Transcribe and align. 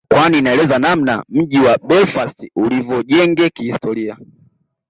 kwani 0.07 0.37
inaeleza 0.37 0.79
namna 0.79 1.25
mji 1.29 1.59
wa 1.59 1.77
Belfast 1.77 2.51
ulivyojijenge 2.55 3.49
kihistoria 3.49 4.17